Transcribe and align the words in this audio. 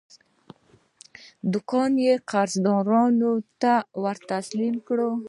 دوکان 1.51 1.91
یې 2.05 2.13
قرضدارانو 2.31 3.33
ته 3.61 3.73
ورتسلیم 4.03 4.75
کړ. 4.87 4.99